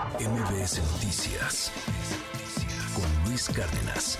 [0.00, 1.70] MBS Noticias
[2.94, 4.18] con Luis Cárdenas.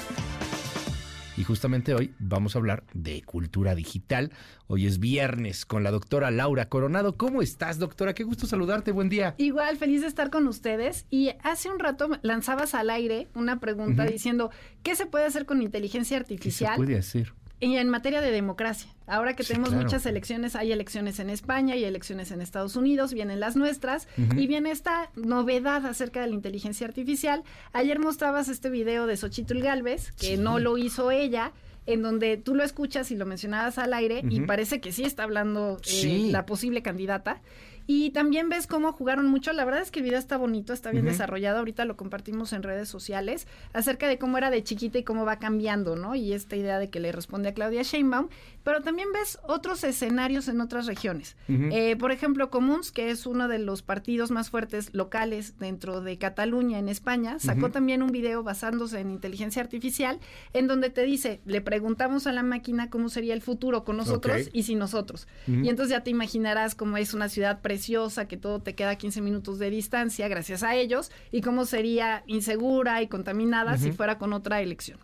[1.39, 4.31] Y justamente hoy vamos a hablar de cultura digital.
[4.67, 7.17] Hoy es viernes con la doctora Laura Coronado.
[7.17, 8.13] ¿Cómo estás, doctora?
[8.13, 8.93] Qué gusto saludarte.
[8.93, 9.35] Buen día.
[9.39, 11.07] Igual, feliz de estar con ustedes.
[11.09, 14.51] Y hace un rato lanzabas al aire una pregunta diciendo,
[14.83, 16.73] ¿qué se puede hacer con inteligencia artificial?
[16.73, 17.33] ¿Qué se puede hacer?
[17.63, 18.91] Y en materia de democracia.
[19.07, 23.39] Ahora que tenemos muchas elecciones, hay elecciones en España, hay elecciones en Estados Unidos, vienen
[23.39, 27.43] las nuestras, y viene esta novedad acerca de la inteligencia artificial.
[27.73, 31.53] Ayer mostrabas este video de Xochitl Galvez, que no lo hizo ella,
[31.93, 35.25] en donde tú lo escuchas y lo mencionabas al aire, y parece que sí está
[35.25, 37.41] hablando eh, la posible candidata.
[37.87, 39.53] Y también ves cómo jugaron mucho.
[39.53, 41.59] La verdad es que el video está bonito, está bien desarrollado.
[41.59, 45.41] Ahorita lo compartimos en redes sociales acerca de cómo era de chiquita y cómo va
[45.41, 46.15] cambiando, ¿no?
[46.15, 48.29] Y esta idea de que le responde a Claudia Sheinbaum.
[48.63, 51.37] Pero también ves otros escenarios en otras regiones.
[51.49, 56.19] Eh, por ejemplo, Comuns, que es uno de los partidos más fuertes locales dentro de
[56.19, 60.21] Cataluña en España, sacó también un video basándose en inteligencia artificial,
[60.53, 64.51] en donde te dice, le preguntamos a la máquina cómo sería el futuro con nosotros
[64.53, 65.27] y sin nosotros.
[65.47, 69.23] Y entonces ya te imaginarás cómo es una ciudad preciosa que todo te queda 15
[69.23, 74.35] minutos de distancia gracias a ellos, y cómo sería insegura y contaminada si fuera con
[74.35, 74.99] otra elección.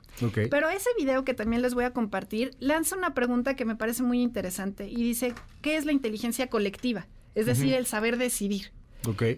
[0.51, 4.03] Pero ese video que también les voy a compartir lanza una pregunta que me parece
[4.03, 7.07] muy interesante y dice, ¿qué es la inteligencia colectiva?
[7.35, 8.71] Es decir, el saber decidir.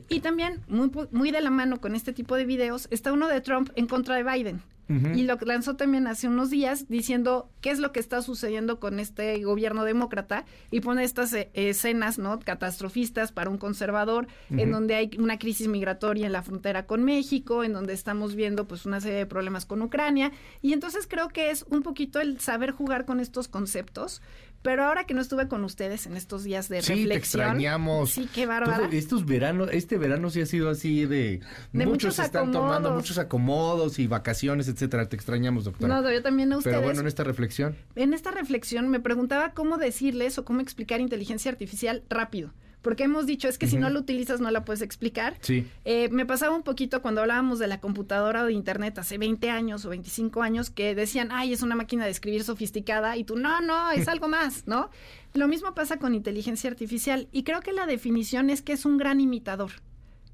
[0.09, 3.41] Y también, muy, muy de la mano con este tipo de videos, está uno de
[3.41, 4.61] Trump en contra de Biden.
[4.89, 9.01] Y lo lanzó también hace unos días diciendo qué es lo que está sucediendo con
[9.01, 14.95] este gobierno demócrata y pone estas eh, escenas no catastrofistas para un conservador en donde
[14.95, 19.01] hay una crisis migratoria en la frontera con México en donde estamos viendo pues una
[19.01, 20.33] serie de problemas con Ucrania.
[20.63, 24.23] Y entonces creo que es un poquito el saber jugar con estos conceptos
[24.63, 26.99] pero ahora que no estuve con ustedes en estos días de reflexión.
[26.99, 28.11] Sí, te extrañamos.
[28.11, 28.87] Sí, qué bárbaro.
[28.91, 31.41] estos veranos, este verano sí ha sido así de.
[31.73, 35.09] muchos, están tomando muchos acomodos y vacaciones, etcétera.
[35.09, 36.01] Te extrañamos, doctora.
[36.01, 36.77] No, yo también a ustedes.
[36.77, 37.77] Pero bueno, en esta reflexión.
[37.95, 42.53] En esta reflexión me preguntaba cómo decirles o cómo explicar inteligencia artificial rápido
[42.89, 45.37] porque hemos dicho es que si no la utilizas no la puedes explicar.
[45.43, 45.67] Sí.
[45.85, 49.51] Eh, me pasaba un poquito cuando hablábamos de la computadora o de internet hace 20
[49.51, 53.37] años o 25 años que decían, ay, es una máquina de escribir sofisticada y tú,
[53.37, 54.89] no, no, es algo más, ¿no?
[55.35, 58.97] Lo mismo pasa con inteligencia artificial y creo que la definición es que es un
[58.97, 59.73] gran imitador,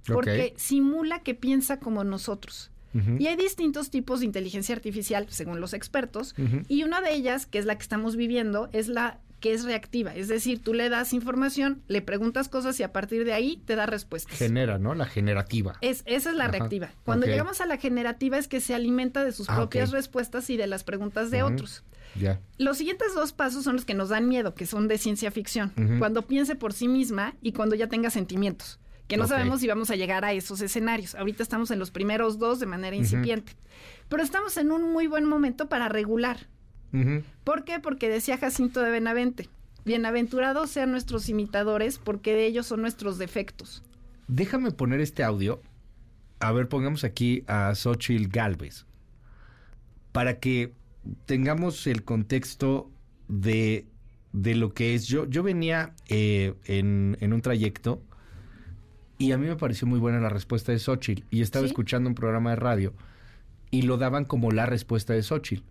[0.06, 2.70] porque simula que piensa como nosotros.
[3.18, 6.36] Y hay distintos tipos de inteligencia artificial, según los expertos,
[6.68, 10.14] y una de ellas, que es la que estamos viviendo, es la que es reactiva.
[10.14, 13.76] Es decir, tú le das información, le preguntas cosas y a partir de ahí te
[13.76, 14.38] da respuestas.
[14.38, 14.94] Genera, ¿no?
[14.94, 15.74] La generativa.
[15.82, 16.92] Es, esa es la reactiva.
[17.04, 20.56] Cuando llegamos a la generativa es que se alimenta de sus ah, propias respuestas y
[20.56, 21.84] de las preguntas de otros.
[22.18, 22.40] Ya.
[22.56, 25.74] Los siguientes dos pasos son los que nos dan miedo, que son de ciencia ficción.
[25.98, 29.90] Cuando piense por sí misma y cuando ya tenga sentimientos que no sabemos si vamos
[29.90, 31.14] a llegar a esos escenarios.
[31.14, 33.52] Ahorita estamos en los primeros dos de manera incipiente,
[34.08, 36.48] pero estamos en un muy buen momento para regular.
[37.42, 37.80] ¿Por qué?
[37.80, 39.48] Porque decía Jacinto de Benavente,
[39.84, 43.82] bienaventurados sean nuestros imitadores porque de ellos son nuestros defectos.
[44.28, 45.60] Déjame poner este audio.
[46.38, 48.86] A ver, pongamos aquí a Xochitl Galvez
[50.12, 50.72] para que
[51.26, 52.90] tengamos el contexto
[53.28, 53.86] de,
[54.32, 55.06] de lo que es.
[55.06, 58.02] Yo, yo venía eh, en, en, un trayecto
[59.18, 62.14] y a mí me pareció muy buena la respuesta de Xochitl y estaba escuchando un
[62.14, 62.94] programa de radio
[63.70, 65.64] y lo daban como la respuesta de Xochitl.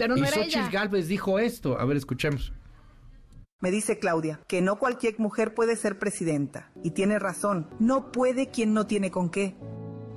[0.00, 1.78] Pero no y Xochitl Galvez dijo esto.
[1.78, 2.52] A ver, escuchemos.
[3.60, 6.70] Me dice Claudia que no cualquier mujer puede ser presidenta.
[6.82, 7.68] Y tiene razón.
[7.78, 9.54] No puede quien no tiene con qué.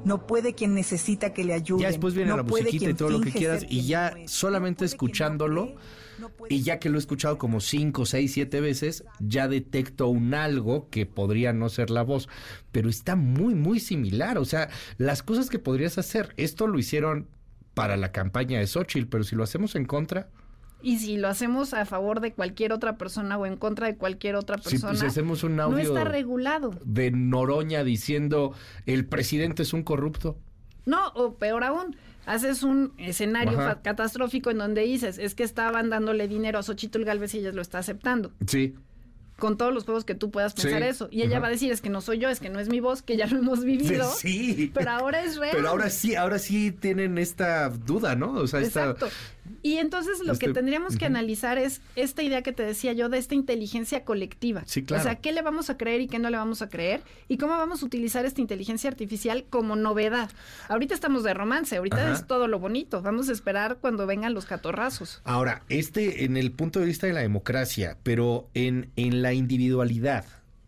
[0.05, 1.83] No puede quien necesita que le ayude.
[1.83, 3.65] Ya después viene la musiquita y todo lo que quieras.
[3.69, 5.75] Y ya solamente escuchándolo,
[6.49, 10.89] y ya que lo he escuchado como cinco, seis, siete veces, ya detecto un algo
[10.89, 12.27] que podría no ser la voz.
[12.71, 14.37] Pero está muy, muy similar.
[14.37, 16.33] O sea, las cosas que podrías hacer.
[16.35, 17.29] Esto lo hicieron
[17.73, 20.29] para la campaña de Xochitl, pero si lo hacemos en contra...
[20.81, 24.35] Y si lo hacemos a favor de cualquier otra persona o en contra de cualquier
[24.35, 26.71] otra persona, si hacemos un audio no está regulado.
[26.83, 28.53] De Noroña diciendo
[28.85, 30.37] el presidente es un corrupto.
[30.85, 36.27] No, o peor aún, haces un escenario catastrófico en donde dices, es que estaban dándole
[36.27, 38.33] dinero a Xochitl Galvez y ella lo está aceptando.
[38.45, 38.75] Sí
[39.37, 41.07] con todos los juegos que tú puedas pensar eso.
[41.11, 42.79] Y ella va a decir, es que no soy yo, es que no es mi
[42.79, 44.09] voz, que ya lo hemos vivido.
[44.11, 44.71] Sí.
[44.73, 45.55] Pero ahora es real.
[45.55, 48.33] Pero ahora sí, ahora sí tienen esta duda, ¿no?
[48.33, 49.09] O sea, Exacto.
[49.61, 53.09] Y entonces lo que este, tendríamos que analizar es esta idea que te decía yo
[53.09, 54.63] de esta inteligencia colectiva.
[54.65, 55.01] Sí, claro.
[55.01, 57.01] O sea, ¿qué le vamos a creer y qué no le vamos a creer?
[57.27, 60.29] Y cómo vamos a utilizar esta inteligencia artificial como novedad.
[60.67, 63.01] Ahorita estamos de romance, ahorita es todo lo bonito.
[63.01, 65.21] Vamos a esperar cuando vengan los catorrazos.
[65.23, 70.25] Ahora, este en el punto de vista de la democracia, pero en, en la individualidad.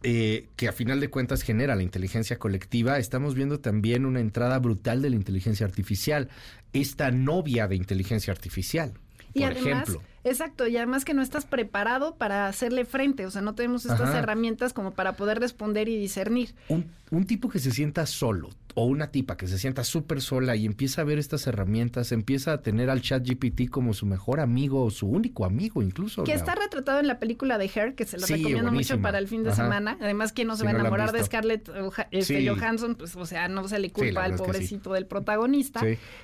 [0.08, 4.60] Eh, que a final de cuentas genera la inteligencia colectiva, estamos viendo también una entrada
[4.60, 6.30] brutal de la inteligencia artificial,
[6.74, 8.94] esta novia de inteligencia artificial.
[9.34, 10.04] Y por además, ejemplo.
[10.24, 14.10] exacto, y además que no estás preparado para hacerle frente, o sea, no tenemos estas
[14.10, 14.20] Ajá.
[14.20, 16.54] herramientas como para poder responder y discernir.
[16.68, 20.56] Un, un tipo que se sienta solo o una tipa que se sienta súper sola
[20.58, 24.42] y empieza a ver estas herramientas, empieza a tener al chat GPT como su mejor
[24.42, 26.24] amigo o su único amigo incluso.
[26.26, 28.98] Que está retratado en la película de Her, que se lo Sí, recomiendo buenísima.
[28.98, 29.64] mucho para el fin de Ajá.
[29.64, 29.98] semana.
[30.02, 31.24] Además, ¿quién no se Si va a no enamorar de.
[31.24, 31.70] Scarlett
[32.12, 32.48] este, Sí.
[32.48, 32.96] Johansson?
[32.96, 35.82] Pues, o sea, no se le culpa al pobrecito del protagonista.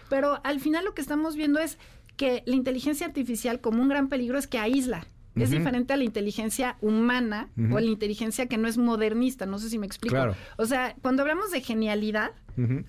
[0.10, 1.78] Pero al final lo que estamos viendo es
[2.18, 5.08] que la inteligencia artificial como un gran peligro es que aísla.
[5.36, 9.60] Es diferente a la inteligencia humana o a la inteligencia que no es modernista, no
[9.60, 10.16] sé si me explico.
[10.16, 10.36] Claro.
[10.58, 12.32] O sea, cuando hablamos de genialidad.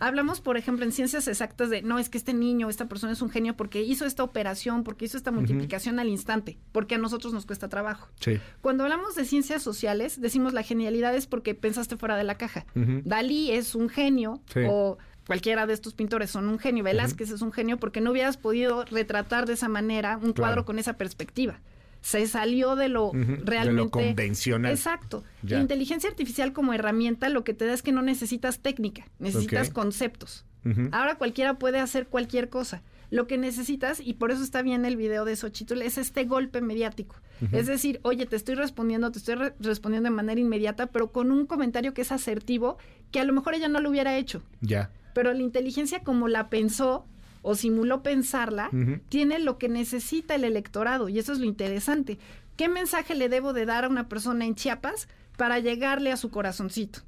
[0.00, 3.22] Hablamos, por ejemplo, en ciencias exactas de, no, es que este niño, esta persona es
[3.22, 7.32] un genio porque hizo esta operación, porque hizo esta multiplicación al instante, porque a nosotros
[7.32, 8.08] nos cuesta trabajo.
[8.20, 8.38] Sí.
[8.60, 12.66] Cuando hablamos de ciencias sociales, decimos la genialidad es porque pensaste fuera de la caja.
[12.74, 14.60] Dalí es un genio Sí.
[14.68, 16.82] o cualquiera de estos pintores son un genio.
[16.82, 20.80] Velázquez es un genio porque no hubieras podido retratar de esa manera un cuadro con
[20.80, 21.60] esa perspectiva.
[22.02, 24.70] Se salió de lo Ujú, de lo realmente convencional.
[24.72, 25.24] Exacto.
[25.42, 25.56] Ya.
[25.56, 29.70] La inteligencia artificial como herramienta lo que te da es que no necesitas técnica, necesitas
[29.70, 30.44] conceptos.
[30.92, 32.82] Ahora cualquiera puede hacer cualquier cosa.
[33.10, 36.60] Lo que necesitas, y por eso está bien el video de Xochitl, es este golpe
[36.60, 37.16] mediático.
[37.50, 41.30] Es decir, oye, te estoy respondiendo, te estoy re- respondiendo de manera inmediata, pero con
[41.32, 42.78] un comentario que es asertivo,
[43.10, 44.42] que a lo mejor ella no lo hubiera hecho.
[44.60, 44.90] Ya.
[45.14, 47.04] Pero la inteligencia como la pensó
[47.42, 48.70] o simuló pensarla,
[49.08, 52.18] tiene lo que necesita el electorado y eso es lo interesante.
[52.56, 56.30] ¿Qué mensaje le debo de dar a una persona en Chiapas para llegarle a su
[56.30, 57.00] corazoncito?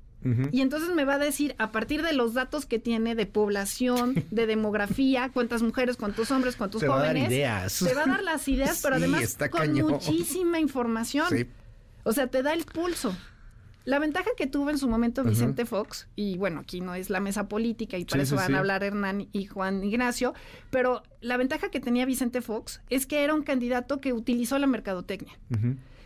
[0.53, 4.25] Y entonces me va a decir, a partir de los datos que tiene de población,
[4.31, 7.31] de demografía, cuántas mujeres, cuántos hombres, cuántos Te va a dar jóvenes.
[7.31, 7.79] ideas.
[7.87, 9.91] Te va a dar las ideas, pero Sí, además con cañón.
[9.93, 11.27] muchísima información.
[11.29, 11.47] Sí.
[12.05, 13.15] O sea, te da el pulso.
[13.85, 15.23] La ventaja que tuvo en su momento.
[15.25, 18.37] Vicente Fox, y bueno, aquí no es la mesa política y por Sí, eso sí,
[18.37, 18.53] van sí.
[18.55, 20.33] a hablar Hernán y Juan Ignacio,
[20.71, 24.67] pero la ventaja que tenía Vicente Fox es que era un candidato que utilizó la
[24.67, 25.39] mercadotecnia.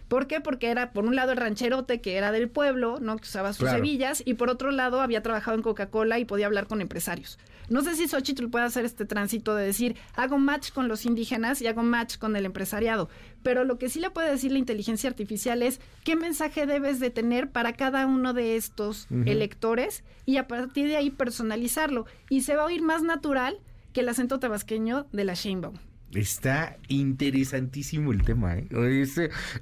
[0.09, 0.41] ¿Por qué?
[0.41, 3.17] Porque era, por un lado, el rancherote que era del pueblo, ¿no?
[3.17, 3.79] Que usaba sus Claro.
[3.79, 7.39] hebillas, y por otro lado, había trabajado en Coca-Cola y podía hablar con empresarios.
[7.69, 11.61] No sé si Xochitl puede hacer este tránsito de decir, hago match con los indígenas
[11.61, 13.11] y hago match con el empresariado.
[13.43, 17.11] Pero lo que sí le puede decir la inteligencia artificial es qué mensaje debes de
[17.11, 22.07] tener para cada uno de estos electores y a partir de ahí personalizarlo.
[22.31, 23.59] Y se va a oír más natural
[23.93, 25.75] que el acento tabasqueño de la Sheinbaum.
[26.15, 28.69] Está interesantísimo el tema, ¿eh?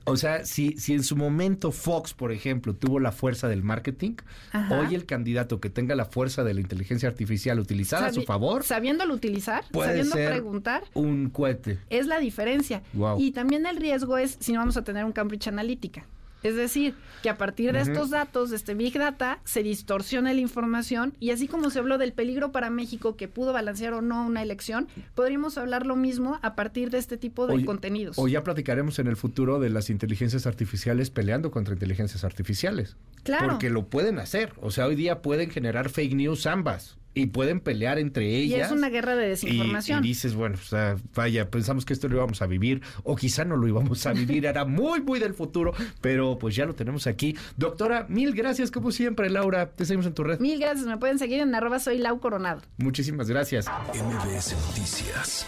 [0.05, 4.15] O sea, si, si en su momento Fox, por ejemplo, tuvo la fuerza del marketing,
[4.53, 4.79] Ajá.
[4.79, 8.63] hoy el candidato que tenga la fuerza de la inteligencia artificial utilizada a su favor
[8.63, 11.79] Sabiéndolo utilizar, puede sabiendo ser preguntar, un cohete.
[11.91, 12.83] es la diferencia.
[13.19, 16.07] Y también el riesgo es si no vamos a tener un Cambridge Analytica.
[16.47, 20.41] Es decir, que a partir de estos datos, de este Big Data, se distorsiona la
[20.41, 24.25] información y así como se habló del peligro para México que pudo balancear o no
[24.27, 28.19] una elección, podríamos hablar lo mismo a partir de este tipo de O- contenidos.
[28.19, 32.97] O ya platicaremos en el futuro de las inteligencias artificiales peleando contra inteligencias artificiales.
[33.25, 33.49] Claro.
[33.49, 34.53] Porque lo pueden hacer.
[34.61, 36.97] O sea, hoy día pueden generar fake news ambas.
[37.19, 38.71] Y pueden pelear entre y ellas.
[38.71, 40.05] es una guerra de Y- desinformación.
[40.05, 43.45] Y, dices, bueno, o sea, vaya, pensamos que esto lo íbamos a vivir, o quizá
[43.47, 45.73] no lo íbamos a vivir, era muy, muy del futuro,
[46.03, 47.35] pero pues ya lo tenemos aquí.
[47.57, 49.71] Doctora, mil gracias, como siempre, Laura.
[49.71, 50.39] Te seguimos en tu red.
[50.41, 52.61] Mil gracias, me pueden seguir en arroba soy Lau Coronado.
[52.77, 53.67] Muchísimas gracias.
[53.95, 55.47] MBS Noticias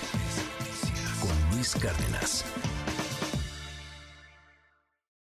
[1.20, 2.44] con Luis Cárdenas.